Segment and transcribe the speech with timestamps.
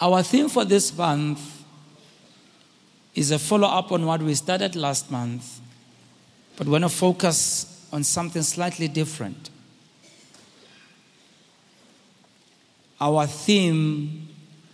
[0.00, 1.64] Our theme for this month
[3.14, 5.60] is a follow up on what we started last month,
[6.56, 9.48] but we want to focus on something slightly different.
[13.00, 14.28] Our theme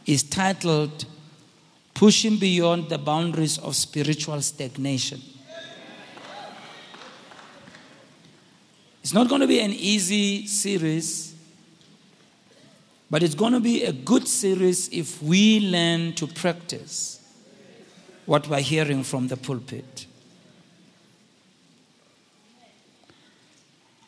[0.07, 1.05] is titled
[1.95, 5.21] Pushing Beyond the Boundaries of Spiritual Stagnation.
[9.03, 11.32] It's not going to be an easy series
[13.13, 17.21] but it's going to be a good series if we learn to practice
[18.25, 20.07] what we're hearing from the pulpit.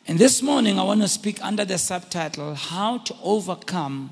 [0.07, 4.09] And this morning, I want to speak under the subtitle How to Overcome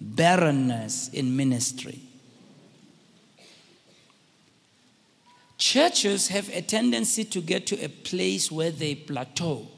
[0.00, 2.00] Barrenness in Ministry.
[5.58, 9.68] Churches have a tendency to get to a place where they plateau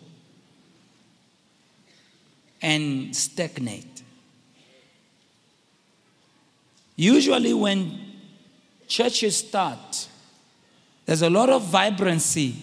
[2.63, 3.92] and stagnate.
[7.03, 7.99] Usually, when
[8.87, 10.07] churches start,
[11.05, 12.55] there's a lot of vibrancy.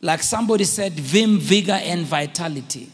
[0.00, 2.90] Like somebody said, vim, vigor, and vitality.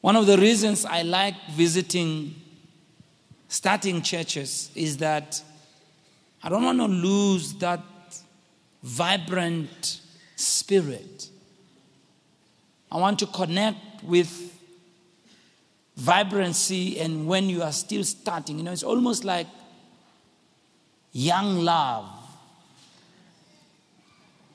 [0.00, 2.34] One of the reasons I like visiting
[3.46, 5.40] starting churches is that
[6.42, 7.80] I don't want to lose that
[8.82, 10.00] vibrant
[10.34, 11.28] spirit.
[12.90, 14.47] I want to connect with
[15.98, 18.58] vibrancy and when you are still starting.
[18.58, 19.48] You know, it's almost like
[21.12, 22.06] young love.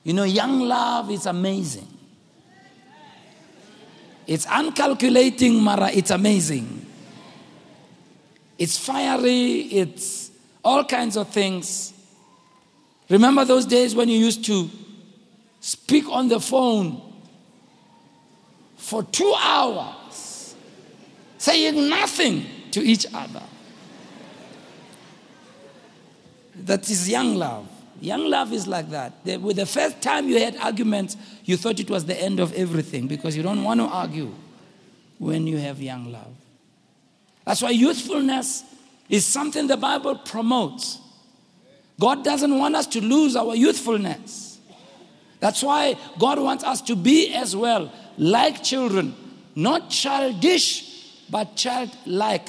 [0.04, 1.88] You know, young love is amazing.
[4.26, 6.86] It's uncalculating, Mara, it's amazing.
[8.58, 10.30] It's fiery, it's
[10.64, 11.92] all kinds of things.
[13.10, 14.70] Remember those days when you used to
[15.60, 17.02] speak on the phone
[18.78, 20.03] for two hours?
[21.44, 23.42] Saying nothing to each other.
[26.56, 27.68] That is young love.
[28.00, 29.22] Young love is like that.
[29.24, 32.54] The, with the first time you had arguments, you thought it was the end of
[32.54, 34.32] everything because you don't want to argue
[35.18, 36.34] when you have young love.
[37.44, 38.64] That's why youthfulness
[39.10, 40.98] is something the Bible promotes.
[42.00, 44.58] God doesn't want us to lose our youthfulness.
[45.40, 49.14] That's why God wants us to be as well like children,
[49.54, 50.93] not childish,
[51.34, 52.48] but childlike.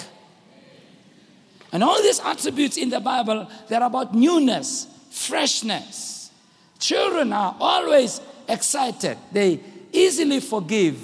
[1.71, 6.29] And all these attributes in the Bible, they're about newness, freshness.
[6.77, 9.59] Children are always excited, they
[9.91, 10.99] easily forgive.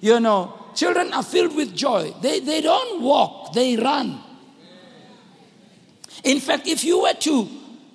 [0.00, 2.14] You know, children are filled with joy.
[2.22, 4.18] They, they don't walk, they run.
[6.24, 7.48] In fact, if you were to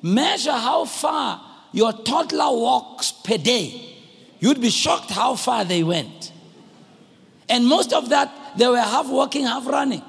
[0.04, 1.42] measure how far
[1.72, 3.98] your toddler walks per day,
[4.40, 6.32] you'd be shocked how far they went.
[7.50, 10.04] And most of that they were half walking, half running.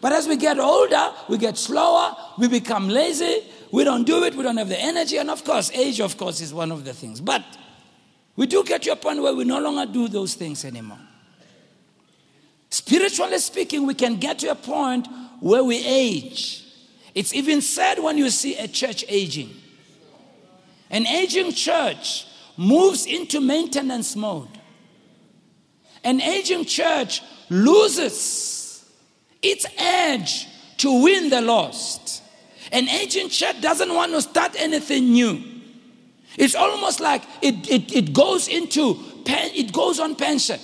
[0.00, 4.34] But as we get older, we get slower, we become lazy, we don't do it,
[4.34, 6.94] we don't have the energy, and of course, age, of course, is one of the
[6.94, 7.20] things.
[7.20, 7.44] But
[8.36, 10.98] we do get to a point where we no longer do those things anymore.
[12.70, 15.06] Spiritually speaking, we can get to a point
[15.40, 16.64] where we age.
[17.14, 19.50] It's even said when you see a church aging.
[20.90, 22.26] An aging church
[22.56, 24.48] moves into maintenance mode.
[26.04, 28.84] An aging church loses
[29.40, 30.48] its edge
[30.78, 32.22] to win the lost.
[32.72, 35.42] An aging church doesn't want to start anything new.
[36.36, 40.58] It's almost like it, it, it goes into, pen, it goes on pension.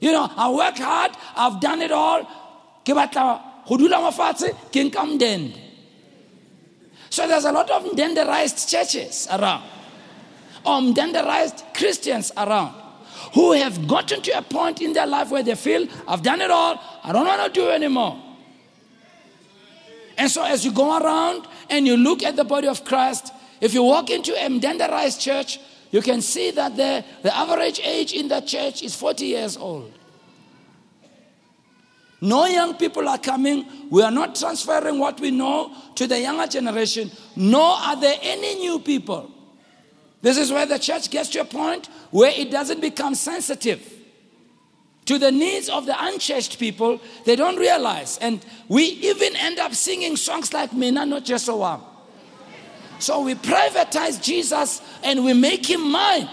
[0.00, 2.26] You know, I work hard, I've done it all.
[7.10, 9.64] So there's a lot of denderized churches around,
[10.64, 12.85] or denderized Christians around
[13.36, 16.50] who have gotten to a point in their life where they feel, I've done it
[16.50, 18.18] all, I don't want to do anymore.
[20.16, 23.30] And so, as you go around and you look at the body of Christ,
[23.60, 25.60] if you walk into a denderized church,
[25.90, 29.92] you can see that the, the average age in that church is 40 years old.
[32.22, 33.66] No young people are coming.
[33.90, 38.54] We are not transferring what we know to the younger generation, nor are there any
[38.54, 39.30] new people.
[40.26, 43.88] This is where the church gets to a point where it doesn't become sensitive
[45.04, 47.00] to the needs of the unchurched people.
[47.24, 48.18] They don't realize.
[48.18, 51.46] And we even end up singing songs like Mina, not just.
[51.46, 56.28] So we privatize Jesus and we make him mine.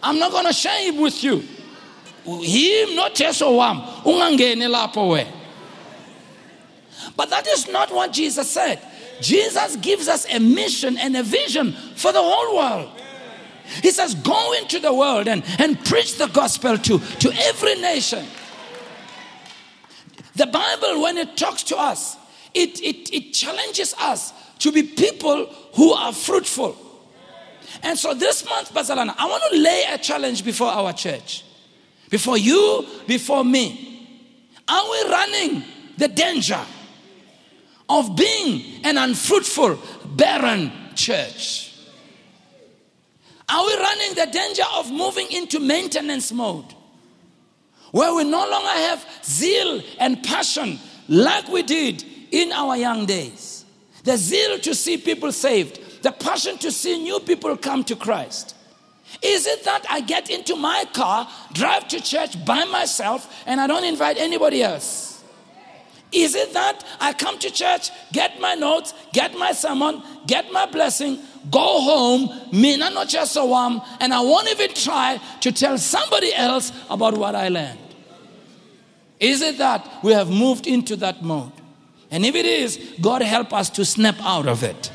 [0.00, 1.42] I'm not going to share him with you.
[2.24, 3.82] Him not one.
[7.16, 8.78] But that is not what Jesus said.
[9.20, 13.00] Jesus gives us a mission and a vision for the whole world.
[13.82, 18.26] He says, Go into the world and, and preach the gospel to, to every nation.
[20.36, 22.16] The Bible, when it talks to us,
[22.52, 26.76] it, it, it challenges us to be people who are fruitful.
[27.82, 31.44] And so this month, Bazalana, I want to lay a challenge before our church,
[32.10, 33.90] before you, before me.
[34.66, 35.64] Are we running
[35.98, 36.60] the danger
[37.88, 41.73] of being an unfruitful, barren church?
[43.48, 46.74] Are we running the danger of moving into maintenance mode?
[47.92, 53.64] Where we no longer have zeal and passion like we did in our young days.
[54.02, 58.56] The zeal to see people saved, the passion to see new people come to Christ.
[59.22, 63.66] Is it that I get into my car, drive to church by myself, and I
[63.66, 65.22] don't invite anybody else?
[66.12, 70.66] Is it that I come to church, get my notes, get my sermon, get my
[70.66, 71.18] blessing,
[71.50, 76.34] go home, me not just a one, and I won't even try to tell somebody
[76.34, 77.78] else about what I learned?
[79.20, 81.52] Is it that we have moved into that mode?
[82.10, 84.90] And if it is, God help us to snap out of it.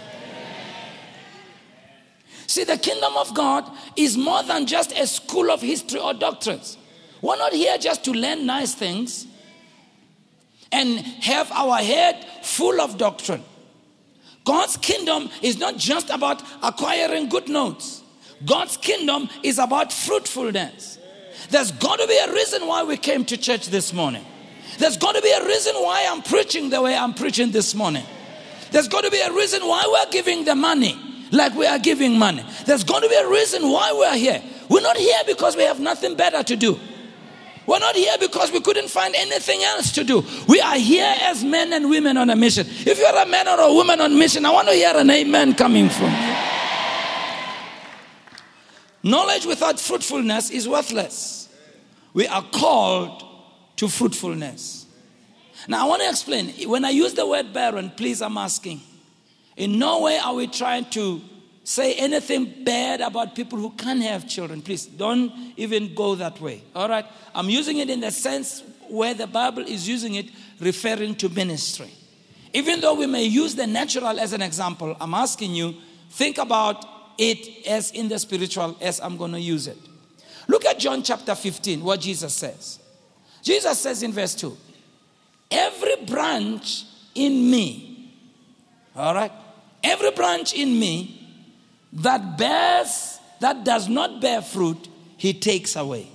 [2.48, 6.78] See, the kingdom of God is more than just a school of history or doctrines.
[7.22, 9.28] We're not here just to learn nice things
[10.72, 13.44] and have our head full of doctrine.
[14.50, 18.02] God's kingdom is not just about acquiring good notes,
[18.44, 20.98] God's kingdom is about fruitfulness.
[21.52, 24.26] There's got to be a reason why we came to church this morning.
[24.80, 28.04] There's got to be a reason why I'm preaching the way I'm preaching this morning.
[28.72, 30.98] There's got to be a reason why we're giving the money
[31.32, 32.44] like we are giving money.
[32.66, 34.42] There's got to be a reason why we're here.
[34.68, 36.80] We're not here because we have nothing better to do.
[37.70, 40.26] We're not here because we couldn't find anything else to do.
[40.48, 42.66] We are here as men and women on a mission.
[42.68, 45.54] If you're a man or a woman on mission, I want to hear an amen
[45.54, 46.36] coming from you.
[49.12, 51.48] Knowledge without fruitfulness is worthless.
[52.16, 53.24] We are called
[53.76, 54.88] to fruitfulness.
[55.68, 56.50] Now, I want to explain.
[56.68, 58.82] When I use the word barren, please, I'm asking.
[59.58, 61.22] In no way are we trying to
[61.70, 64.60] say anything bad about people who can't have children.
[64.60, 66.64] Please don't even go that way.
[66.76, 67.06] All right?
[67.36, 71.92] I'm using it in the sense where the Bible is using it, referring to ministry.
[72.54, 75.76] Even though we may use the natural as an example, I'm asking you,
[76.10, 76.84] think about
[77.20, 79.78] it as in the spiritual as I'm going to use it.
[80.48, 82.80] Look at John chapter 15, what Jesus says.
[83.44, 84.58] Jesus says in verse 2
[85.52, 88.12] Every branch in me,
[88.96, 89.32] all right,
[89.84, 91.19] every branch in me
[91.94, 94.88] that bears, that does not bear fruit,
[95.18, 96.08] he takes away.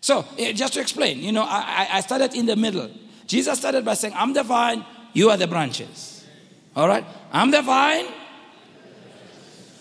[0.00, 2.90] So, eh, just to explain, you know, I, I started in the middle.
[3.26, 6.26] Jesus started by saying, I'm the vine, you are the branches.
[6.76, 7.04] All right?
[7.32, 8.06] I'm the vine.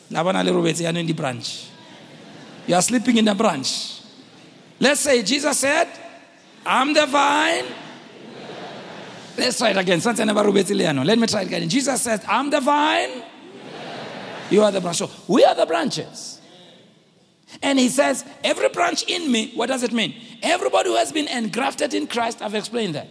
[0.10, 1.68] Bit, in the branch.
[2.68, 4.00] You are sleeping in the branch.
[4.80, 5.88] Let's say Jesus said,
[6.66, 7.66] I'm the vine.
[9.38, 10.00] Let's try it again.
[10.00, 11.68] Let me try it again.
[11.68, 13.24] Jesus said, I'm the vine.
[14.54, 14.98] You are the branch.
[14.98, 16.40] So we are the branches.
[17.64, 20.14] And he says, every branch in me, what does it mean?
[20.44, 23.08] Everybody who has been engrafted in Christ, I've explained that.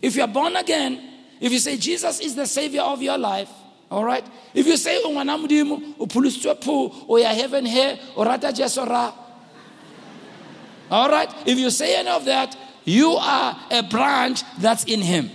[0.00, 1.02] If you're born again,
[1.40, 3.50] if you say Jesus is the savior of your life,
[3.90, 4.24] all right?
[4.54, 9.12] If you say, oh, Ungwanamudimu, Upulustua or oh, your heaven here, oh, Jesora,
[10.92, 11.28] all right?
[11.44, 15.28] If you say any of that, you are a branch that's in him.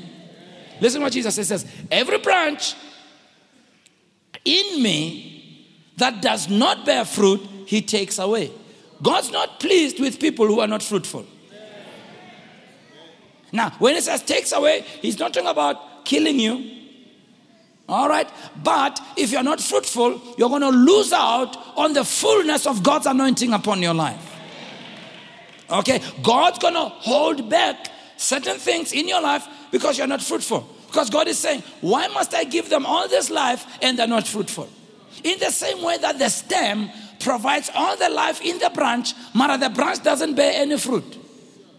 [0.79, 2.75] Listen what Jesus says Every branch
[4.45, 5.35] in me
[5.99, 8.51] that does not bear fruit, he takes away.
[9.01, 11.25] God's not pleased with people who are not fruitful.
[13.51, 16.77] Now, when he says takes away, he's not talking about killing you.
[17.87, 18.29] All right?
[18.63, 23.07] But if you're not fruitful, you're going to lose out on the fullness of God's
[23.07, 24.35] anointing upon your life.
[25.71, 26.01] Okay?
[26.21, 27.87] God's going to hold back
[28.17, 30.67] certain things in your life because you're not fruitful.
[30.87, 34.27] Because God is saying, Why must I give them all this life and they're not
[34.27, 34.69] fruitful?
[35.23, 39.57] In the same way that the stem provides all the life in the branch, but
[39.57, 41.17] the branch doesn't bear any fruit.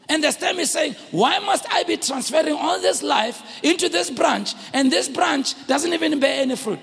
[0.08, 4.10] And the stem is saying, Why must I be transferring all this life into this
[4.10, 6.80] branch and this branch doesn't even bear any fruit?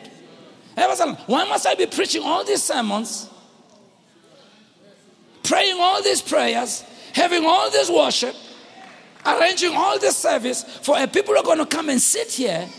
[0.76, 3.30] Why must I be preaching all these sermons,
[5.44, 8.36] praying all these prayers, having all this worship,
[9.26, 12.70] arranging all this service for a people who are going to come and sit here,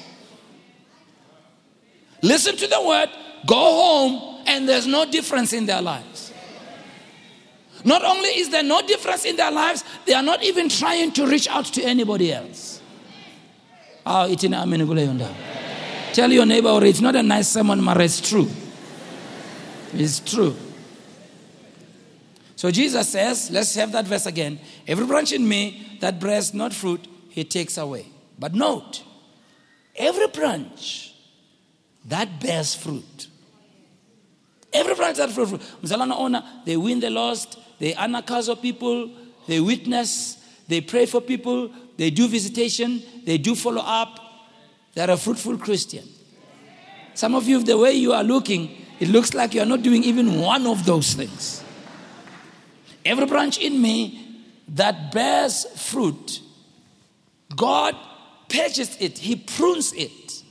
[2.23, 3.09] listen to the word,
[3.47, 6.33] go home, and there's no difference in their lives.
[7.85, 11.27] Not only is there no difference in their lives, they are not even trying to
[11.27, 12.81] reach out to anybody else.
[14.05, 14.27] Ah,
[16.13, 18.49] Tell your neighbor, oh, it's not a nice sermon, but it's true.
[19.93, 20.57] It's true.
[22.57, 24.59] So Jesus says, let's have that verse again.
[24.87, 28.07] Every branch in me that bears not fruit, he takes away.
[28.39, 29.05] But note,
[29.95, 31.15] every branch
[32.09, 33.29] that bears fruit.
[34.73, 35.61] Every branch that bears fruit.
[35.83, 37.93] Mzalana honor, they win the lost, they
[38.27, 39.11] cause people,
[39.47, 40.37] they witness,
[40.67, 44.21] they pray for people, they do visitation, they do follow up.
[44.95, 46.05] They're a fruitful Christian.
[47.15, 50.05] Some of you, the way you are looking, it looks like you are not doing
[50.05, 51.63] even one of those things.
[53.05, 56.41] Every branch in me that bears fruit,
[57.57, 57.97] God
[58.49, 60.43] patches it, He prunes it.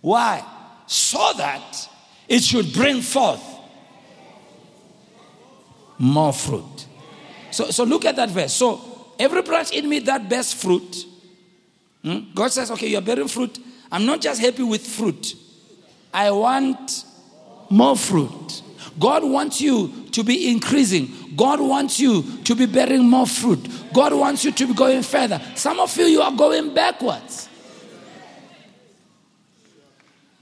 [0.00, 0.44] Why?
[0.92, 1.88] So that
[2.28, 3.42] it should bring forth
[5.96, 6.86] more fruit.
[7.50, 8.52] So, so look at that verse.
[8.52, 11.06] So every branch in me that bears fruit,
[12.02, 12.34] hmm?
[12.34, 13.58] God says, okay, you're bearing fruit.
[13.90, 15.34] I'm not just happy with fruit.
[16.12, 17.06] I want
[17.70, 18.62] more fruit.
[18.98, 21.10] God wants you to be increasing.
[21.34, 23.66] God wants you to be bearing more fruit.
[23.94, 25.40] God wants you to be going further.
[25.54, 27.48] Some of you, you are going backwards.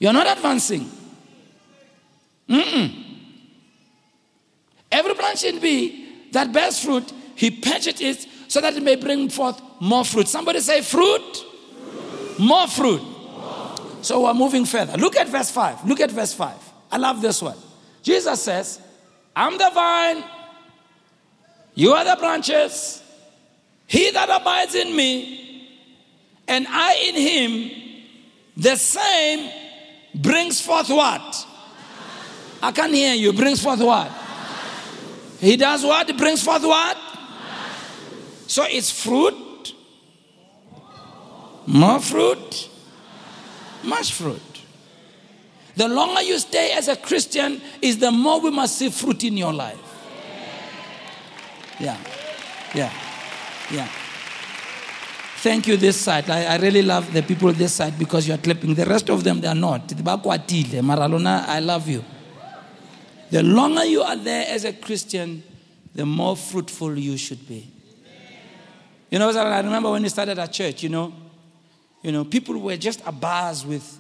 [0.01, 0.91] You're not advancing.
[2.49, 3.05] Mm-mm.
[4.91, 9.29] Every branch in me that bears fruit, he patches it so that it may bring
[9.29, 10.27] forth more fruit.
[10.27, 12.39] Somebody say, fruit, fruit.
[12.41, 13.03] more fruit.
[13.03, 13.75] More.
[14.03, 14.97] So we're moving further.
[14.97, 15.87] Look at verse 5.
[15.87, 16.55] Look at verse 5.
[16.91, 17.57] I love this one.
[18.03, 18.81] Jesus says,
[19.37, 20.25] I'm the vine,
[21.75, 23.03] you are the branches.
[23.87, 25.69] He that abides in me,
[26.49, 27.71] and I in him,
[28.57, 29.51] the same
[30.15, 31.47] brings forth what?
[32.63, 33.33] I can't hear you.
[33.33, 34.11] Brings forth what?
[35.41, 36.17] He does what?
[36.17, 36.97] Brings forth what?
[38.47, 39.75] So it's fruit,
[41.67, 42.69] more fruit,
[43.85, 44.41] much fruit.
[45.77, 49.37] The longer you stay as a Christian, is the more we must see fruit in
[49.37, 49.79] your life.
[51.79, 51.97] Yeah,
[52.75, 52.93] yeah,
[53.71, 53.89] yeah.
[55.43, 56.29] Thank you, this side.
[56.29, 58.75] I, I really love the people this side because you are clapping.
[58.75, 59.89] The rest of them, they are not.
[59.89, 62.05] The Maralona, I love you.
[63.31, 65.43] The longer you are there as a Christian,
[65.95, 67.73] the more fruitful you should be.
[69.11, 71.15] You know, I remember when we started our church, you know,
[72.03, 73.99] you know, people were just abuzz with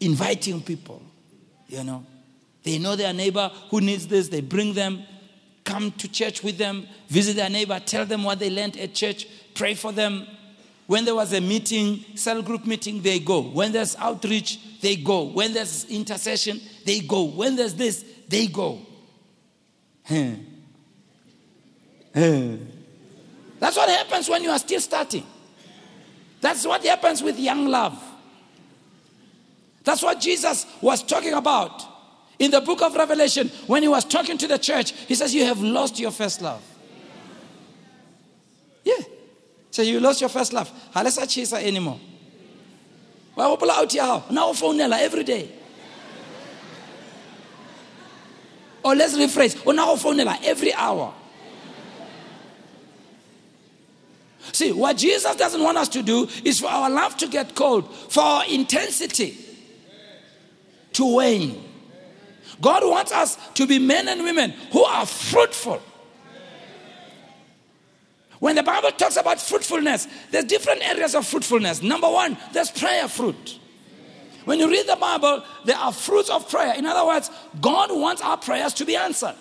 [0.00, 1.00] inviting people,
[1.68, 2.04] you know.
[2.64, 5.04] They know their neighbor who needs this, they bring them,
[5.64, 9.28] come to church with them, visit their neighbor, tell them what they learned at church,
[9.54, 10.26] pray for them.
[10.86, 13.40] When there was a meeting, cell group meeting, they go.
[13.40, 15.22] When there's outreach, they go.
[15.22, 17.24] When there's intercession, they go.
[17.24, 18.80] When there's this, they go.
[23.62, 25.24] That's what happens when you are still starting.
[26.40, 28.02] That's what happens with young love.
[29.84, 31.82] That's what Jesus was talking about
[32.38, 34.92] in the book of Revelation when he was talking to the church.
[34.92, 36.62] He says, You have lost your first love.
[38.84, 38.94] Yeah.
[39.72, 40.70] So you lost your first love.
[40.94, 41.98] Halesa chisa anymore.
[43.34, 45.50] Well, out here now phone every day.
[48.84, 51.14] Or let's rephrase, una phone every hour.
[54.52, 57.90] See, what Jesus doesn't want us to do is for our love to get cold,
[57.94, 59.38] for our intensity
[60.92, 61.64] to wane.
[62.60, 65.80] God wants us to be men and women who are fruitful.
[68.42, 71.80] When the Bible talks about fruitfulness, there's different areas of fruitfulness.
[71.80, 73.60] Number one, there's prayer fruit.
[74.46, 76.74] When you read the Bible, there are fruits of prayer.
[76.74, 77.30] In other words,
[77.60, 79.36] God wants our prayers to be answered.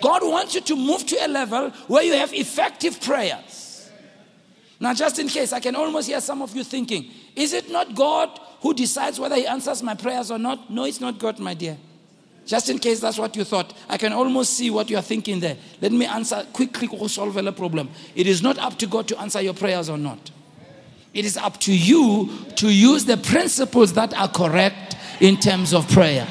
[0.00, 3.90] God wants you to move to a level where you have effective prayers.
[4.78, 7.96] Now, just in case, I can almost hear some of you thinking, is it not
[7.96, 10.70] God who decides whether He answers my prayers or not?
[10.70, 11.78] No, it's not God, my dear.
[12.46, 15.40] Just in case that's what you thought, I can almost see what you are thinking
[15.40, 15.56] there.
[15.80, 17.90] Let me answer quickly to solve a problem.
[18.14, 20.30] It is not up to God to answer your prayers or not.
[21.12, 25.90] It is up to you to use the principles that are correct in terms of
[25.90, 26.28] prayer.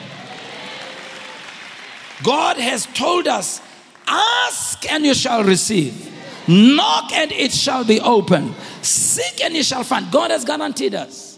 [2.23, 3.61] God has told us
[4.07, 6.13] ask and you shall receive,
[6.47, 10.09] knock and it shall be open, seek and you shall find.
[10.11, 11.34] God has guaranteed us.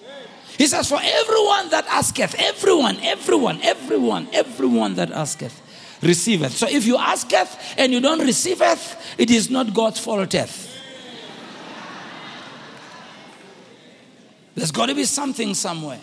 [0.57, 5.61] He says, For everyone that asketh, everyone, everyone, everyone, everyone that asketh,
[6.01, 6.55] receiveth.
[6.55, 10.65] So if you asketh and you don't receiveth, it is not God's faulteth.
[14.55, 15.99] There's got to be something somewhere.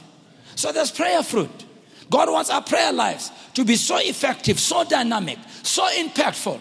[0.54, 1.64] So there's prayer fruit.
[2.08, 6.60] God wants our prayer lives to be so effective, so dynamic, so impactful,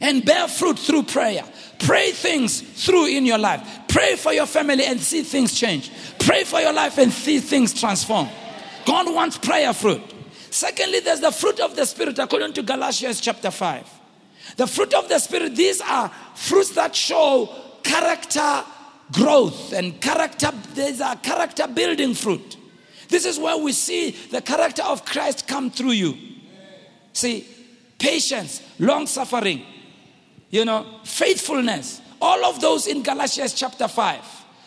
[0.00, 1.44] and bear fruit through prayer.
[1.78, 3.66] Pray things through in your life.
[3.88, 5.90] Pray for your family and see things change.
[6.18, 8.28] Pray for your life and see things transform.
[8.86, 10.02] God wants prayer fruit.
[10.50, 13.88] Secondly, there's the fruit of the Spirit according to Galatians chapter 5.
[14.56, 17.48] The fruit of the Spirit, these are fruits that show
[17.82, 18.64] character
[19.12, 22.56] growth and character, these are character building fruit.
[23.08, 26.16] This is where we see the character of Christ come through you.
[27.12, 27.46] See,
[27.98, 29.64] patience, long suffering,
[30.50, 34.20] you know, faithfulness, all of those in Galatians chapter 5.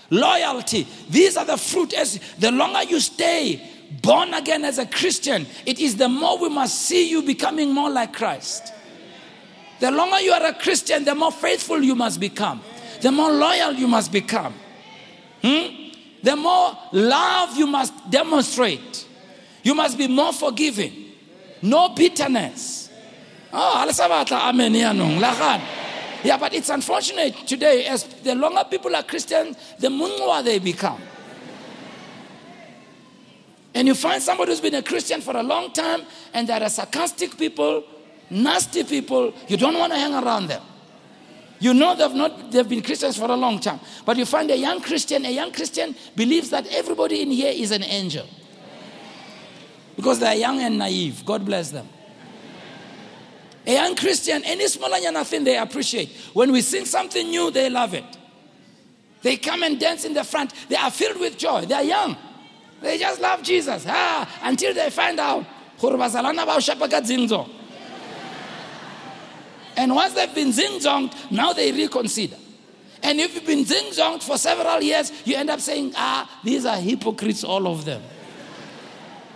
[0.10, 3.70] Loyalty, these are the fruit as the longer you stay
[4.02, 7.90] born again as a Christian, it is the more we must see you becoming more
[7.90, 8.74] like Christ.
[9.80, 12.62] The longer you are a Christian, the more faithful you must become,
[13.02, 14.54] the more loyal you must become.
[15.42, 15.92] Hmm?
[16.24, 19.06] The more love you must demonstrate.
[19.62, 21.12] You must be more forgiving.
[21.62, 22.90] No bitterness.
[23.52, 23.86] Oh,
[24.32, 24.74] amen.
[26.24, 31.02] Yeah, but it's unfortunate today, as the longer people are Christian, the more they become.
[33.76, 36.04] And you find somebody who's been a Christian for a long time,
[36.34, 37.84] and there are sarcastic people,
[38.30, 39.34] nasty people.
[39.48, 40.62] You don't want to hang around them.
[41.60, 43.80] You know they've not they've been Christians for a long time.
[44.06, 47.72] But you find a young Christian, a young Christian believes that everybody in here is
[47.72, 48.28] an angel.
[49.96, 51.26] Because they are young and naive.
[51.26, 51.88] God bless them.
[53.66, 56.10] A young Christian, any smaller thing they appreciate.
[56.34, 58.04] When we sing something new, they love it.
[59.22, 60.54] They come and dance in the front.
[60.68, 61.66] They are filled with joy.
[61.66, 62.18] They are young.
[62.82, 63.86] They just love Jesus.
[63.88, 65.46] Ah, until they find out.
[69.76, 72.38] And once they've been zing-zonged, now they reconsider.
[73.02, 76.78] And if you've been zing-zonged for several years, you end up saying, ah, these are
[76.78, 78.02] hypocrites, all of them.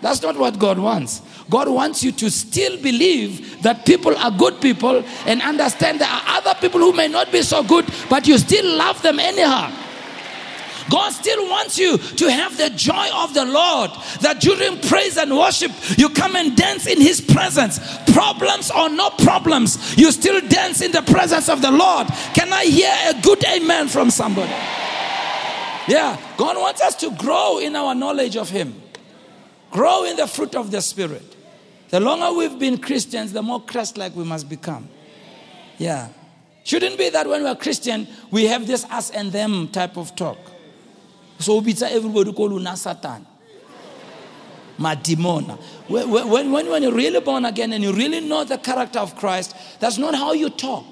[0.02, 1.22] That's not what God wants.
[1.50, 6.24] God wants you to still believe that people are good people and understand there are
[6.28, 9.72] other people who may not be so good, but you still love them anyhow.
[10.90, 13.92] God still wants you to have the joy of the Lord.
[14.22, 17.80] That during praise and worship, you come and dance in His presence.
[18.14, 22.08] Problems or no problems, you still dance in the presence of the Lord.
[22.34, 24.54] Can I hear a good amen from somebody?
[25.88, 28.82] Yeah, God wants us to grow in our knowledge of Him,
[29.72, 31.37] grow in the fruit of the Spirit.
[31.90, 34.90] The longer we've been Christians, the more Christ like we must become.
[35.78, 36.10] Yeah.
[36.64, 40.38] Shouldn't be that when we're Christian, we have this us and them type of talk.
[41.40, 43.26] So ubitsa everybody call una Satan.
[44.78, 45.58] Madimona.
[45.88, 49.56] When, when, when you're really born again and you really know the character of Christ,
[49.80, 50.86] that's not how you talk.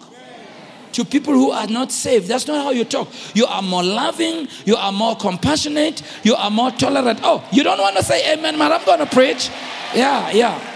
[0.93, 3.09] To people who are not saved, that's not how you talk.
[3.35, 7.19] You are more loving, you are more compassionate, you are more tolerant.
[7.21, 9.49] Oh, you don't want to say amen, but I'm going to preach.
[9.93, 10.74] Yeah, yeah.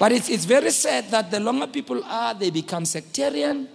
[0.00, 3.68] But it's, it's very sad that the longer people are, they become sectarian.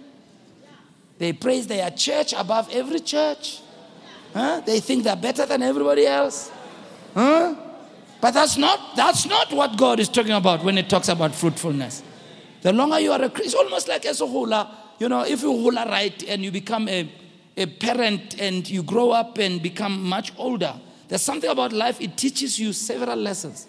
[1.18, 3.60] They praise their church above every church.
[4.34, 4.60] Huh?
[4.66, 6.50] They think they're better than everybody else.
[7.14, 7.54] Huh?
[8.20, 12.02] But that's not, that's not what God is talking about when He talks about fruitfulness.
[12.62, 14.76] The longer you are a it's almost like as a hula.
[14.98, 17.08] You know, if you hula right and you become a,
[17.56, 20.74] a parent and you grow up and become much older,
[21.06, 23.68] there's something about life, it teaches you several lessons.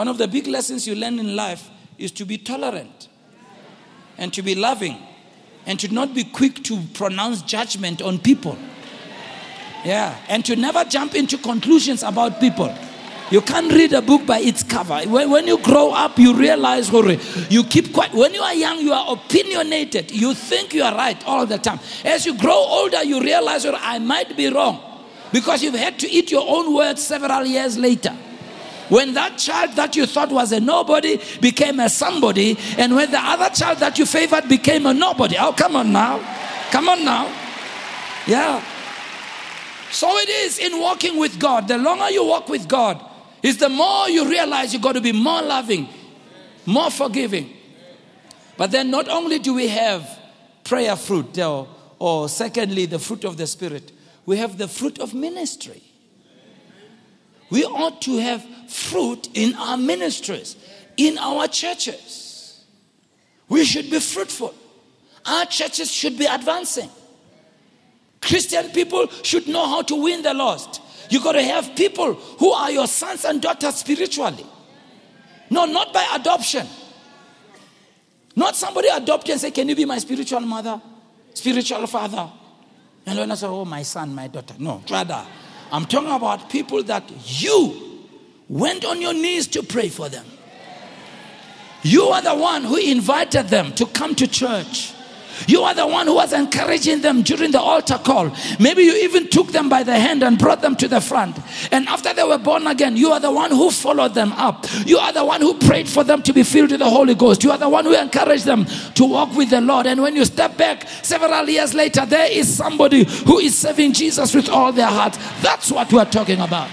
[0.00, 3.08] One of the big lessons you learn in life is to be tolerant
[4.16, 4.96] and to be loving
[5.66, 8.56] and to not be quick to pronounce judgment on people.
[9.84, 12.74] Yeah, and to never jump into conclusions about people.
[13.30, 15.02] You can't read a book by its cover.
[15.02, 17.12] When, when you grow up, you realize, Hore,
[17.50, 18.14] you keep quiet.
[18.14, 20.12] When you are young, you are opinionated.
[20.12, 21.78] You think you are right all the time.
[22.06, 24.80] As you grow older, you realize, I might be wrong.
[25.30, 28.16] Because you've had to eat your own words several years later.
[28.90, 33.20] When that child that you thought was a nobody became a somebody, and when the
[33.20, 35.36] other child that you favored became a nobody.
[35.38, 36.18] Oh, come on now.
[36.70, 37.26] Come on now.
[38.26, 38.62] Yeah.
[39.90, 41.68] So it is in walking with God.
[41.68, 43.04] The longer you walk with God,
[43.42, 45.88] is the more you realize you've got to be more loving,
[46.66, 47.56] more forgiving.
[48.56, 50.18] But then not only do we have
[50.64, 53.92] prayer fruit, or, or secondly, the fruit of the Spirit,
[54.26, 55.82] we have the fruit of ministry.
[57.50, 60.56] We ought to have fruit in our ministries,
[60.96, 62.64] in our churches.
[63.48, 64.54] We should be fruitful.
[65.26, 66.88] Our churches should be advancing.
[68.22, 70.80] Christian people should know how to win the lost.
[71.10, 74.46] You got to have people who are your sons and daughters spiritually.
[75.50, 76.66] No, not by adoption.
[78.36, 80.80] Not somebody adopt you and say, Can you be my spiritual mother,
[81.34, 82.30] spiritual father?
[83.04, 84.54] And when I say, Oh, my son, my daughter.
[84.60, 85.26] No, rather,
[85.72, 87.89] I'm talking about people that you
[88.50, 90.26] went on your knees to pray for them.
[91.82, 94.92] You are the one who invited them to come to church.
[95.46, 98.30] You are the one who was encouraging them during the altar call.
[98.58, 101.38] Maybe you even took them by the hand and brought them to the front.
[101.70, 104.66] And after they were born again, you are the one who followed them up.
[104.84, 107.42] You are the one who prayed for them to be filled with the Holy Ghost.
[107.42, 109.86] You are the one who encouraged them to walk with the Lord.
[109.86, 114.34] And when you step back several years later, there is somebody who is serving Jesus
[114.34, 115.16] with all their heart.
[115.40, 116.68] That's what we're talking about.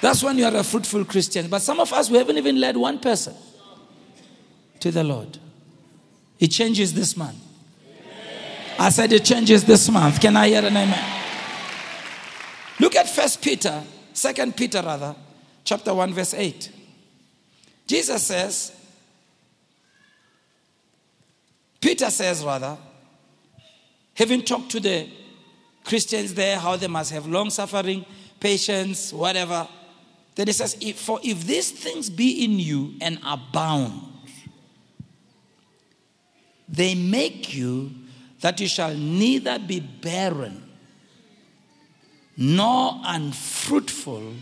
[0.00, 1.48] That's when you are a fruitful Christian.
[1.48, 3.34] But some of us, we haven't even led one person
[4.80, 5.38] to the Lord.
[6.38, 7.36] It changes this month.
[8.78, 10.20] I said it changes this month.
[10.20, 11.22] Can I hear an amen?
[12.78, 13.82] Look at First Peter,
[14.12, 15.16] Second Peter rather,
[15.64, 16.70] chapter 1, verse 8.
[17.88, 18.72] Jesus says,
[21.80, 22.76] Peter says rather,
[24.14, 25.08] having talked to the
[25.84, 28.04] Christians there, how they must have long suffering,
[28.38, 29.66] patience, whatever.
[30.38, 34.00] Then he says, For if these things be in you and abound,
[36.68, 37.90] they make you
[38.40, 40.62] that you shall neither be barren
[42.36, 44.34] nor unfruitful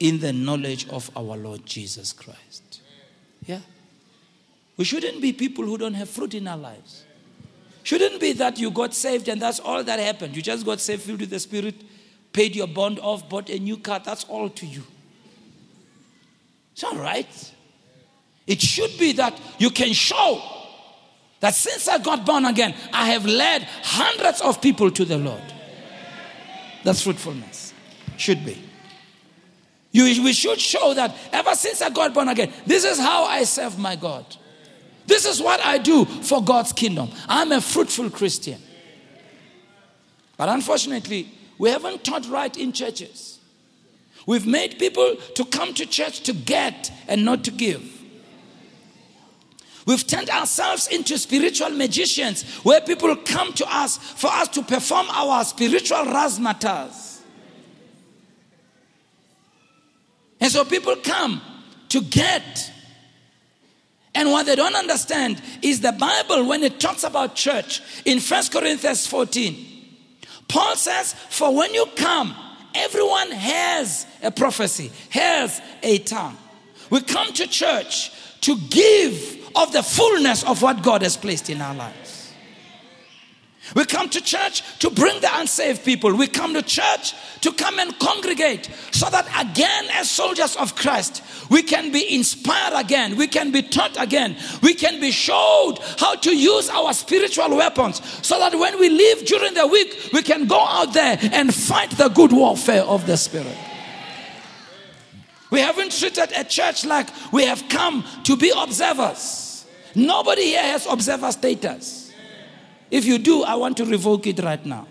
[0.00, 2.82] in the knowledge of our Lord Jesus Christ.
[3.46, 3.60] Yeah.
[4.76, 7.04] We shouldn't be people who don't have fruit in our lives.
[7.84, 10.34] Shouldn't be that you got saved and that's all that happened.
[10.34, 11.76] You just got saved, filled with the Spirit,
[12.32, 14.00] paid your bond off, bought a new car.
[14.04, 14.82] That's all to you.
[16.72, 17.52] It's all right.
[18.46, 20.42] It should be that you can show
[21.40, 25.42] that since I got born again, I have led hundreds of people to the Lord.
[26.84, 27.74] That's fruitfulness.
[28.16, 28.62] Should be.
[29.90, 33.44] You, we should show that ever since I got born again, this is how I
[33.44, 34.24] serve my God.
[35.06, 37.10] This is what I do for God's kingdom.
[37.28, 38.60] I'm a fruitful Christian.
[40.36, 43.38] But unfortunately, we haven't taught right in churches.
[44.26, 47.98] We've made people to come to church to get and not to give.
[49.86, 55.08] We've turned ourselves into spiritual magicians where people come to us for us to perform
[55.08, 57.20] our spiritual razzmatazz.
[60.40, 61.40] And so people come
[61.88, 62.70] to get.
[64.14, 68.44] And what they don't understand is the Bible, when it talks about church in 1
[68.52, 69.77] Corinthians 14,
[70.48, 72.34] Paul says, For when you come,
[72.74, 76.36] everyone has a prophecy, has a tongue.
[76.90, 81.60] We come to church to give of the fullness of what God has placed in
[81.60, 82.07] our lives.
[83.74, 86.14] We come to church to bring the unsaved people.
[86.14, 91.22] We come to church to come and congregate so that again, as soldiers of Christ,
[91.50, 93.16] we can be inspired again.
[93.16, 94.36] We can be taught again.
[94.62, 99.24] We can be showed how to use our spiritual weapons so that when we live
[99.26, 103.16] during the week, we can go out there and fight the good warfare of the
[103.16, 103.56] Spirit.
[105.50, 109.66] We haven't treated a church like we have come to be observers.
[109.94, 112.07] Nobody here has observer status.
[112.90, 114.86] If you do, I want to revoke it right now.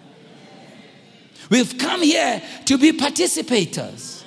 [1.50, 4.18] We've come here to be participators.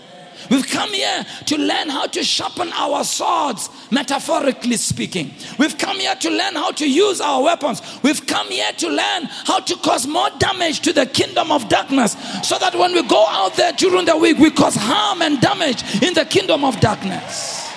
[0.51, 5.33] We've come here to learn how to sharpen our swords, metaphorically speaking.
[5.59, 7.83] We've come here to learn how to use our weapons.
[8.03, 12.17] We've come here to learn how to cause more damage to the kingdom of darkness
[12.43, 15.85] so that when we go out there during the week, we cause harm and damage
[16.03, 17.69] in the kingdom of darkness.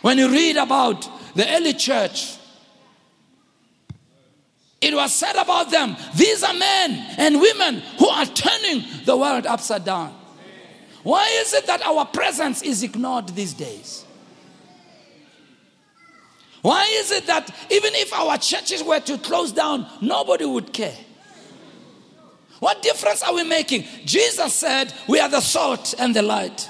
[0.00, 2.38] When you read about the early church,
[4.80, 9.46] it was said about them, these are men and women who are turning the world
[9.46, 10.16] upside down.
[11.02, 14.04] Why is it that our presence is ignored these days?
[16.62, 20.96] Why is it that even if our churches were to close down, nobody would care?
[22.58, 23.84] What difference are we making?
[24.04, 26.68] Jesus said, We are the salt and the light.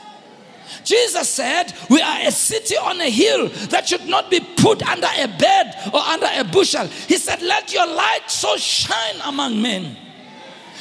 [0.85, 5.09] Jesus said, We are a city on a hill that should not be put under
[5.18, 6.87] a bed or under a bushel.
[6.87, 9.96] He said, Let your light so shine among men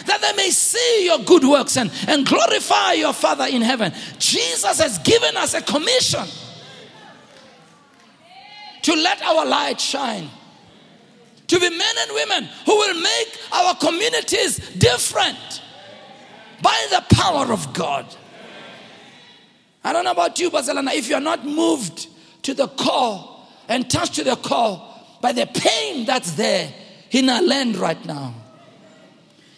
[0.05, 3.93] that they may see your good works and, and glorify your Father in heaven.
[4.17, 6.25] Jesus has given us a commission
[8.81, 10.29] to let our light shine.
[11.47, 15.61] To be men and women who will make our communities different
[16.61, 18.05] by the power of God.
[19.83, 20.91] I don't know about you, Barcelona.
[20.93, 22.07] If you're not moved
[22.43, 24.85] to the core and touched to the core
[25.21, 26.73] by the pain that's there
[27.11, 28.33] in our land right now,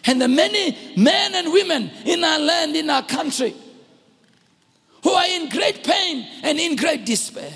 [0.04, 3.54] and the many men and women in our land, in our country,
[5.02, 7.52] who are in great pain and in great despair.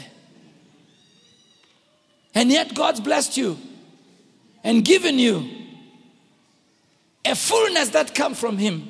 [2.35, 3.59] And yet, God's blessed you
[4.63, 5.49] and given you
[7.25, 8.89] a fullness that comes from Him.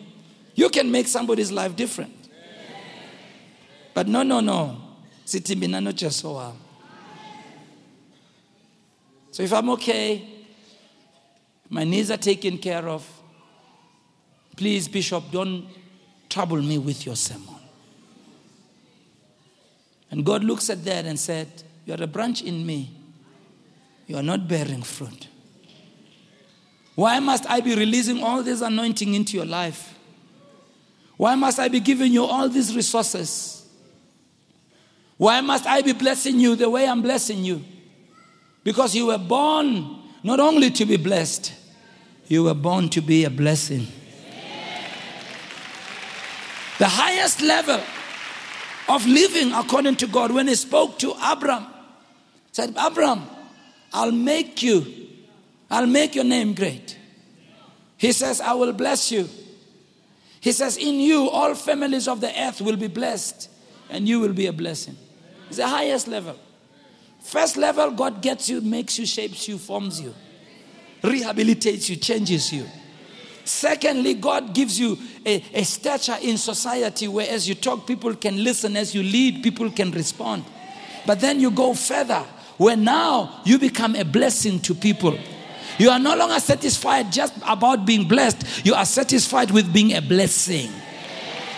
[0.55, 2.16] You can make somebody's life different.
[3.97, 4.77] But no, no, no.
[5.25, 6.53] NoJesu wami.
[9.31, 10.23] So if I'm okay,
[11.71, 13.09] my needs are taken care of,
[14.55, 15.67] please, Bishop, don't
[16.29, 17.57] trouble me with your sermon.
[20.11, 21.49] And God looks at that and said,
[21.87, 22.91] You are a branch in me.
[24.07, 25.29] You are not bearing fruit.
[26.97, 29.99] Why must I be releasing all this anointing into your life?
[31.17, 33.66] Why must I be giving you all these resources?
[35.17, 37.65] Why must I be blessing you the way I'm blessing you?
[38.65, 41.53] Because you were born not only to be blessed,
[42.27, 43.87] you were born to be a blessing.
[46.79, 47.81] The highest level
[48.89, 51.67] of living according to God, when He spoke to Abram,
[52.53, 53.23] said, Abram,
[53.93, 54.85] I'll make you,
[55.71, 56.99] I'll make your name great.
[57.97, 59.29] He says, I will bless you.
[60.41, 63.49] He says, In you, all families of the earth will be blessed,
[63.89, 64.97] and you will be a blessing.
[65.49, 66.37] It's the highest level.
[67.21, 70.15] First level, God gets you, makes you, shapes you, forms you,
[71.03, 72.67] rehabilitates you, changes you.
[73.45, 78.43] Secondly, God gives you a, a stature in society where as you talk, people can
[78.43, 80.45] listen, as you lead, people can respond.
[81.07, 82.25] But then you go further,
[82.59, 85.17] where now you become a blessing to people.
[85.79, 90.01] You are no longer satisfied just about being blessed, you are satisfied with being a
[90.01, 90.71] blessing.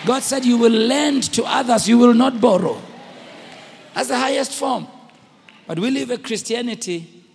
[0.05, 2.81] God said, You will lend to others, you will not borrow.
[3.93, 4.87] That's the highest form.
[5.67, 7.25] But we live a Christianity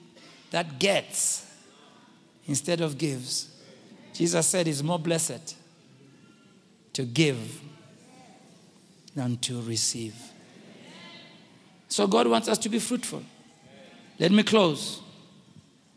[0.50, 1.46] that gets
[2.46, 3.50] instead of gives.
[4.12, 5.56] Jesus said it's more blessed
[6.92, 7.60] to give
[9.14, 10.14] than to receive.
[11.88, 13.22] So God wants us to be fruitful.
[14.18, 15.00] Let me close.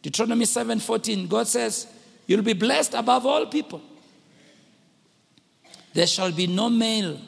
[0.01, 1.87] Deuteronomy 7:14 God says,
[2.27, 3.81] "You'll be blessed above all people.
[5.93, 7.19] There shall be no male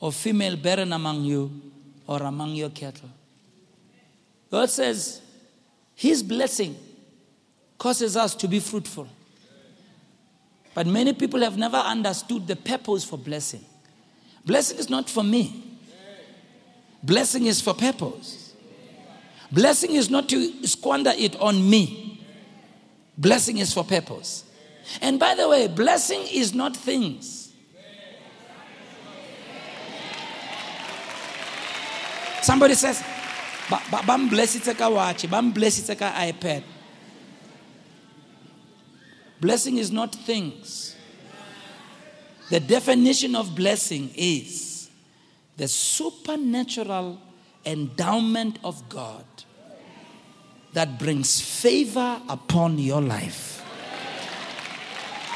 [0.00, 1.71] or female barren among you
[2.12, 3.10] or among your cattle."
[4.50, 5.20] God says
[5.94, 6.76] his blessing
[7.78, 9.08] causes us to be fruitful.
[10.74, 13.64] But many people have never understood the purpose for blessing.
[14.44, 15.62] Blessing is not for me.
[17.02, 18.52] Blessing is for purpose.
[19.50, 22.24] Blessing is not to squander it on me.
[23.18, 24.44] Blessing is for purpose.
[25.00, 27.41] And by the way, blessing is not things.
[32.42, 33.02] Somebody says,
[34.06, 36.62] "Bam bless it watch, bam bless it iPad."
[39.40, 40.94] Blessing is not things.
[42.50, 44.90] The definition of blessing is
[45.56, 47.18] the supernatural
[47.64, 49.24] endowment of God
[50.72, 53.64] that brings favor upon your life.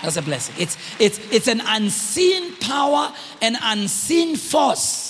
[0.02, 0.54] That's a blessing.
[0.58, 5.05] It's, it's, it's an unseen power, an unseen force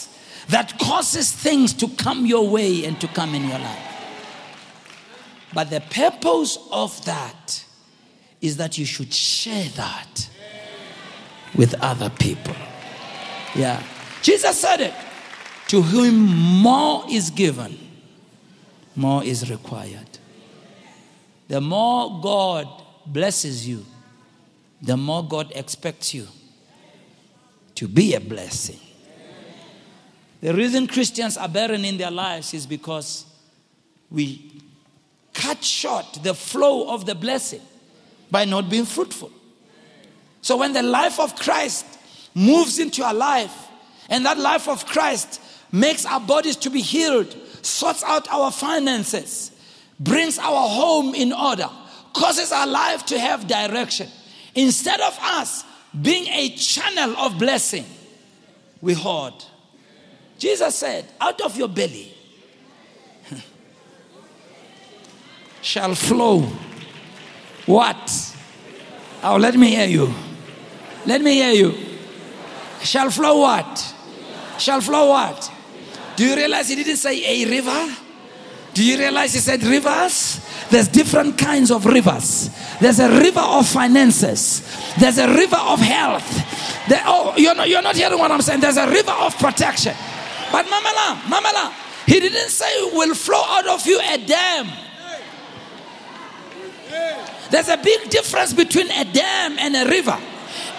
[0.48, 3.87] that causes things to come your way and to come in your life.
[5.52, 7.64] But the purpose of that
[8.40, 10.28] is that you should share that
[11.54, 12.54] with other people.
[13.54, 13.82] Yeah.
[14.22, 14.94] Jesus said it.
[15.68, 16.26] To whom
[16.62, 17.76] more is given,
[18.94, 20.18] more is required.
[21.48, 22.68] The more God
[23.06, 23.85] blesses you,
[24.80, 26.28] the more God expects you
[27.76, 28.80] to be a blessing.
[30.40, 33.25] The reason Christians are barren in their lives is because
[34.11, 34.61] we
[35.33, 37.61] cut short the flow of the blessing
[38.31, 39.31] by not being fruitful.
[40.42, 41.87] So when the life of Christ
[42.35, 43.53] moves into our life,
[44.09, 45.40] and that life of Christ
[45.72, 49.51] makes our bodies to be healed, sorts out our finances,
[49.99, 51.68] brings our home in order,
[52.12, 54.09] causes our life to have direction.
[54.55, 55.64] Instead of us
[56.01, 57.85] being a channel of blessing,
[58.81, 59.35] we hoard.
[60.38, 62.12] Jesus said, Out of your belly
[65.62, 66.42] shall flow
[67.66, 68.37] what?
[69.22, 70.14] Oh, let me hear you.
[71.05, 71.75] Let me hear you.
[72.83, 73.94] Shall flow what?
[74.59, 75.53] Shall flow what?
[76.14, 77.96] Do you realize he didn't say a river?
[78.75, 80.40] Do you realize he said rivers?
[80.70, 82.51] There's different kinds of rivers.
[82.81, 84.62] There's a river of finances.
[84.99, 86.88] There's a river of health.
[86.88, 88.61] There, oh, you're not, you're not hearing what I'm saying.
[88.61, 89.94] There's a river of protection.
[90.52, 91.72] But Mamala, Mamala,
[92.06, 94.68] he didn't say will flow out of you a dam.
[97.50, 100.18] There's a big difference between a dam and a river.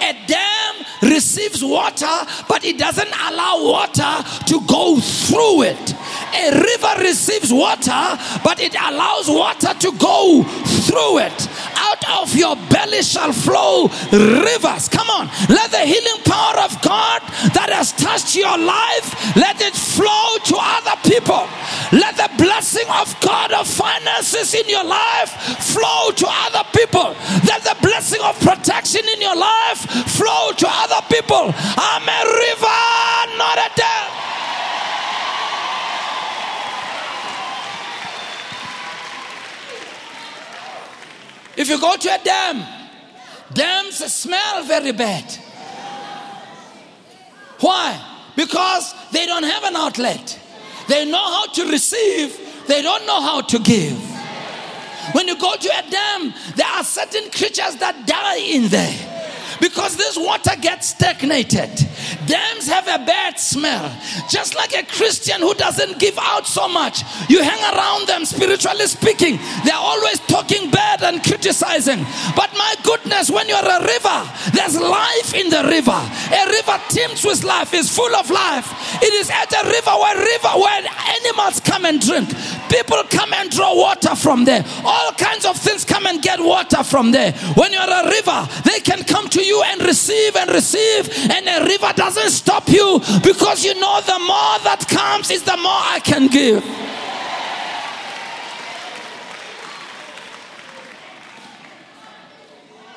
[0.01, 2.05] A dam receives water,
[2.47, 5.95] but it doesn't allow water to go through it.
[6.37, 8.05] A river receives water,
[8.43, 10.43] but it allows water to go
[10.85, 11.49] through it.
[11.75, 14.87] Out of your belly shall flow rivers.
[14.87, 15.29] Come on.
[15.49, 17.21] Let the healing power of God
[17.57, 21.49] that has touched your life, let it flow to other people.
[21.91, 25.33] Let the blessing of God of finances in your life
[25.73, 27.17] flow to other people.
[27.49, 31.49] Let the blessing of protection in your life flow to other people.
[31.49, 32.81] I'm a river,
[33.41, 34.36] not a dam.
[41.57, 42.63] If you go to a dam,
[43.51, 45.25] dams smell very bad.
[47.59, 47.99] Why?
[48.35, 50.39] Because they don't have an outlet.
[50.87, 53.97] They know how to receive, they don't know how to give.
[55.13, 59.95] When you go to a dam, there are certain creatures that die in there because
[59.97, 61.86] this water gets stagnated.
[62.25, 63.89] Dams have a bad smell.
[64.29, 68.87] Just like a Christian who doesn't give out so much, you hang around them spiritually
[68.87, 72.05] speaking, they're always talking bad and criticizing.
[72.35, 74.19] But my goodness, when you're a river,
[74.53, 75.91] there's life in the river.
[75.91, 79.01] A river teems with life, is full of life.
[79.01, 80.83] It is at a river where river where
[81.19, 82.29] animals come and drink.
[82.69, 84.63] People come and draw water from there.
[84.83, 87.31] All kinds of things come and get water from there.
[87.55, 91.65] When you're a river, they can come to you and receive and receive, and a
[91.65, 95.99] river doesn't stop you because you know the more that comes is the more I
[96.03, 96.63] can give.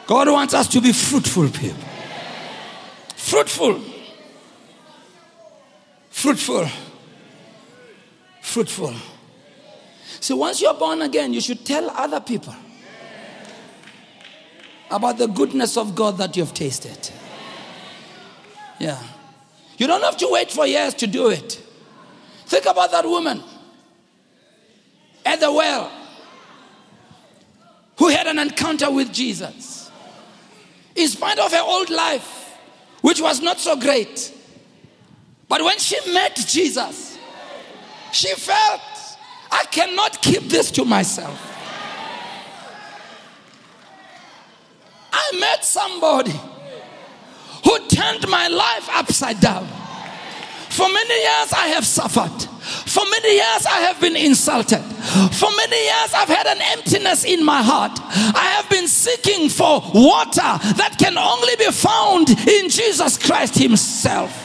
[0.06, 1.88] God wants us to be fruitful people.
[3.16, 3.80] Fruitful.
[6.10, 6.68] Fruitful.
[8.42, 8.94] Fruitful.
[10.20, 12.54] So once you're born again, you should tell other people
[14.90, 17.10] about the goodness of God that you've tasted.
[18.80, 19.00] Yeah.
[19.78, 21.62] You don't have to wait for years to do it.
[22.46, 23.42] Think about that woman
[25.24, 25.92] at the well
[27.98, 29.90] who had an encounter with Jesus.
[30.96, 32.58] In spite of her old life,
[33.02, 34.34] which was not so great,
[35.48, 37.18] but when she met Jesus,
[38.12, 38.80] she felt,
[39.52, 41.38] I cannot keep this to myself.
[45.12, 46.38] I met somebody
[47.64, 49.66] who turned my life upside down.
[50.68, 52.48] For many years, I have suffered.
[52.86, 54.82] For many years, I have been insulted.
[55.32, 57.98] For many years, I've had an emptiness in my heart.
[58.02, 64.39] I have been seeking for water that can only be found in Jesus Christ Himself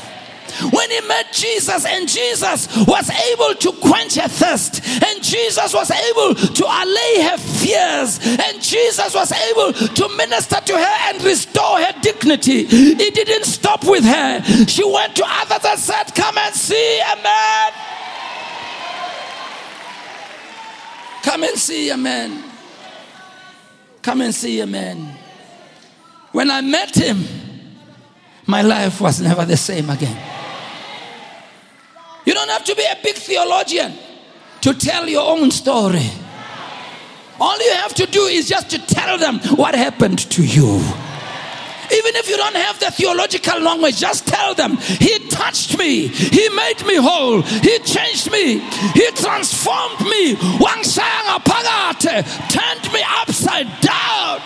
[0.72, 5.92] when he met Jesus, and Jesus was able to quench her thirst, and Jesus was
[5.92, 11.80] able to allay her fears, and Jesus was able to minister to her and restore
[11.80, 12.66] her dignity.
[12.66, 17.16] He didn't stop with her, she went to others and said, Come and see a
[17.22, 17.72] man.
[21.24, 22.44] Come and see a man.
[24.02, 25.18] Come and see a man.
[26.32, 27.26] When I met him,
[28.46, 30.35] my life was never the same again.
[32.26, 33.94] You don't have to be a big theologian
[34.62, 36.10] to tell your own story.
[37.40, 40.82] All you have to do is just to tell them what happened to you.
[41.92, 46.50] Even if you don't have the theological language, just tell them, He touched me, He
[46.50, 50.36] made me whole, He changed me, He transformed me,
[52.50, 54.42] turned me upside down.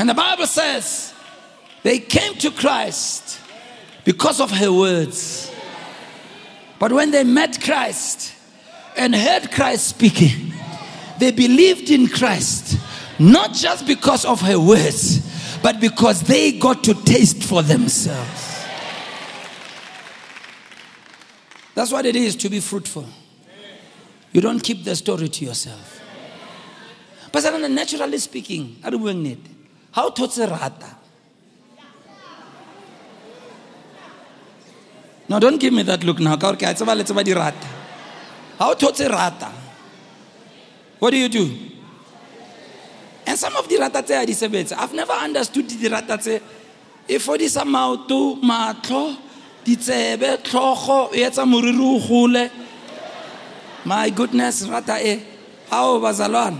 [0.00, 1.14] And the Bible says,
[1.84, 3.27] they came to Christ
[4.08, 5.52] because of her words.
[6.78, 8.32] But when they met Christ
[8.96, 10.54] and heard Christ speaking,
[11.18, 12.78] they believed in Christ
[13.18, 18.64] not just because of her words, but because they got to taste for themselves.
[21.74, 23.04] That's what it is to be fruitful.
[24.32, 26.00] You don't keep the story to yourself.
[27.30, 30.97] But naturally speaking, how to rata?
[35.28, 36.38] No, don't give me that look now.
[38.58, 39.52] How to rata?
[40.98, 41.58] What do you do?
[43.26, 44.76] And some of the rata tse a di sebetsa.
[44.78, 46.40] I've never understood the rata tse.
[47.06, 49.16] E fodisa maoto, matlho,
[49.64, 52.50] ditsebe, tlhogo, e etsa moriri o.
[53.84, 55.22] My goodness, rata e.
[55.70, 56.58] Ao bazalwana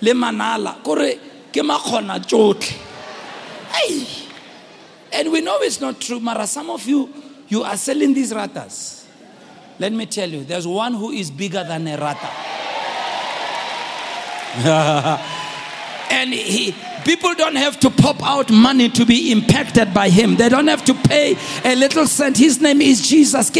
[0.00, 1.18] le manala kore
[1.52, 2.78] ke makgona tsotlhe.
[5.12, 7.08] And we know it's not true, mara some of you
[7.50, 9.04] you are selling these ratas.
[9.78, 12.28] Let me tell you, there's one who is bigger than a rata.
[16.10, 16.74] and he,
[17.04, 20.36] people don't have to pop out money to be impacted by him.
[20.36, 22.36] They don't have to pay a little cent.
[22.36, 23.50] His name is Jesus.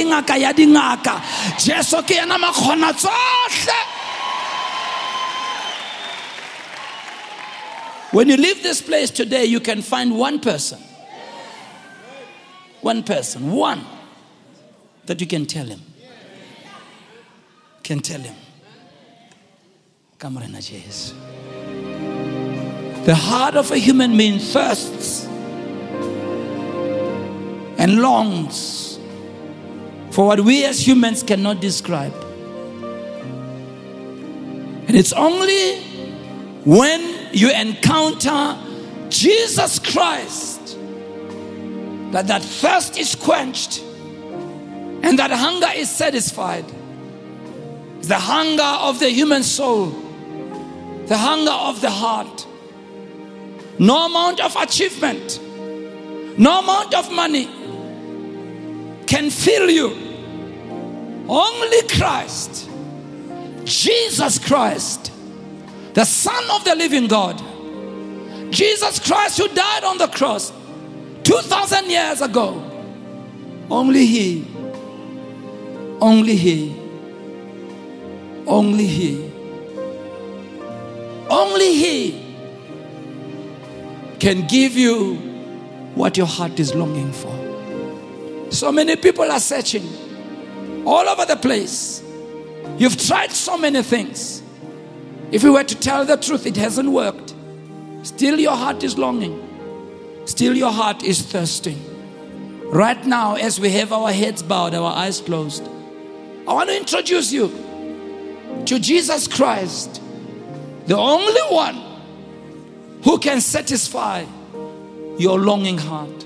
[8.13, 10.79] When you leave this place today, you can find one person.
[12.83, 13.85] One person, one,
[15.07, 15.81] that you can tell him.
[17.83, 18.35] Can tell him.
[20.19, 21.15] Cameron Jesus.
[23.05, 25.27] The heart of a human being thirsts
[27.79, 28.99] and longs
[30.11, 32.15] for what we as humans cannot describe.
[34.87, 35.81] And it's only
[36.65, 37.01] when
[37.33, 38.59] you encounter
[39.09, 40.60] Jesus Christ
[42.11, 43.83] that that thirst is quenched
[45.03, 46.65] and that hunger is satisfied.
[48.03, 49.87] The hunger of the human soul,
[51.07, 52.47] the hunger of the heart.
[53.79, 55.41] No amount of achievement,
[56.39, 57.47] no amount of money
[59.07, 59.89] can fill you.
[61.29, 62.69] Only Christ,
[63.65, 65.13] Jesus Christ,
[65.95, 67.41] the Son of the living God,
[68.53, 70.53] Jesus Christ who died on the cross
[71.25, 72.63] 2,000 years ago.
[73.71, 74.47] Only He,
[76.01, 76.77] only He,
[78.47, 79.31] only He,
[81.29, 82.31] only He
[84.19, 85.15] can give you
[85.95, 88.51] what your heart is longing for.
[88.51, 89.87] So many people are searching
[90.87, 92.03] all over the place.
[92.77, 94.43] You've tried so many things.
[95.31, 97.35] If you were to tell the truth, it hasn't worked.
[98.03, 99.50] Still, your heart is longing.
[100.31, 101.77] Still, your heart is thirsting.
[102.71, 105.67] Right now, as we have our heads bowed, our eyes closed,
[106.47, 107.49] I want to introduce you
[108.65, 110.01] to Jesus Christ,
[110.87, 111.83] the only one
[113.03, 114.25] who can satisfy
[115.19, 116.25] your longing heart.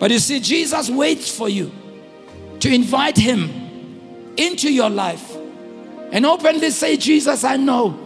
[0.00, 1.70] But you see, Jesus waits for you
[2.58, 5.36] to invite him into your life
[6.10, 7.96] and openly say, Jesus, I know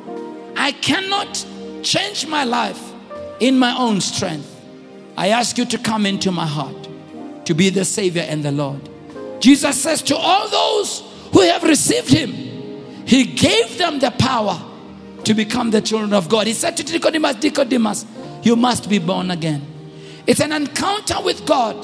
[0.56, 1.42] I cannot
[1.82, 2.92] change my life
[3.40, 4.58] in my own strength.
[5.20, 6.88] I ask you to come into my heart
[7.44, 8.88] to be the Savior and the Lord.
[9.38, 11.00] Jesus says to all those
[11.34, 12.32] who have received him,
[13.06, 14.58] he gave them the power
[15.24, 16.46] to become the children of God.
[16.46, 18.06] He said to Nicodemus, Nicodemus,
[18.42, 19.60] you must be born again.
[20.26, 21.76] It's an encounter with God.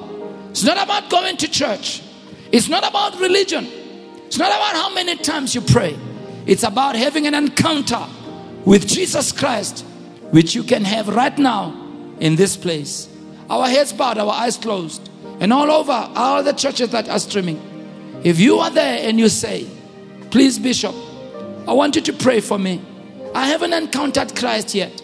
[0.48, 2.02] It's not about going to church.
[2.50, 3.66] It's not about religion.
[4.28, 5.94] It's not about how many times you pray.
[6.46, 8.02] It's about having an encounter
[8.64, 9.84] with Jesus Christ,
[10.30, 11.74] which you can have right now
[12.18, 13.10] in this place.
[13.48, 15.08] Our heads bowed, our eyes closed,
[15.40, 17.60] and all over all the churches that are streaming.
[18.24, 19.66] If you are there and you say,
[20.30, 20.94] Please, Bishop,
[21.68, 22.82] I want you to pray for me.
[23.34, 25.02] I haven't encountered Christ yet.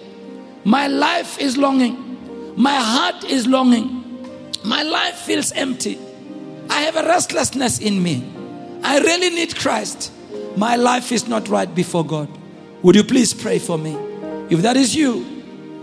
[0.64, 2.54] My life is longing.
[2.56, 4.00] My heart is longing.
[4.64, 5.98] My life feels empty.
[6.68, 8.30] I have a restlessness in me.
[8.82, 10.12] I really need Christ.
[10.56, 12.28] My life is not right before God.
[12.82, 13.94] Would you please pray for me?
[14.50, 15.24] If that is you,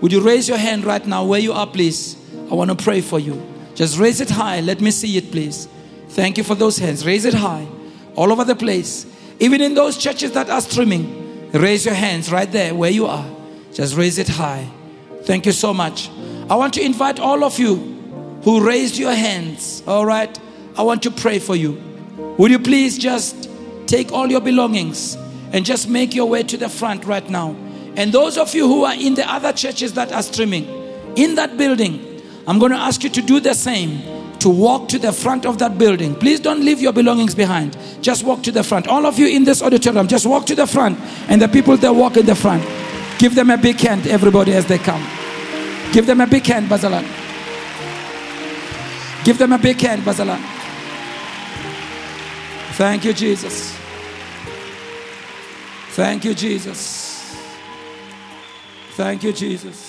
[0.02, 2.16] would you raise your hand right now where you are, please?
[2.50, 3.42] I want to pray for you.
[3.76, 4.62] Just raise it high.
[4.62, 5.68] Let me see it, please.
[6.10, 7.06] Thank you for those hands.
[7.06, 7.68] Raise it high,
[8.16, 9.06] all over the place.
[9.40, 11.20] Even in those churches that are streaming,
[11.54, 13.26] Raise your hands right there where you are.
[13.74, 14.70] Just raise it high.
[15.24, 16.10] Thank you so much.
[16.48, 17.76] I want to invite all of you
[18.44, 20.40] who raised your hands, all right?
[20.78, 21.82] I want to pray for you.
[22.38, 23.50] Would you please just
[23.88, 25.16] take all your belongings
[25.52, 27.56] and just make your way to the front right now?
[27.96, 30.66] And those of you who are in the other churches that are streaming,
[31.16, 32.09] in that building,
[32.48, 34.02] I'm going to ask you to do the same
[34.40, 36.16] to walk to the front of that building.
[36.16, 37.78] Please don't leave your belongings behind.
[38.02, 38.88] Just walk to the front.
[38.88, 40.98] All of you in this auditorium, just walk to the front.
[41.28, 42.64] And the people that walk in the front,
[43.20, 45.06] give them a big hand, everybody, as they come.
[45.92, 47.06] Give them a big hand, Bazalan.
[49.26, 50.40] Give them a big hand, Bazalan.
[52.74, 53.76] Thank you, Jesus.
[55.90, 57.36] Thank you, Jesus.
[58.96, 59.89] Thank you, Jesus.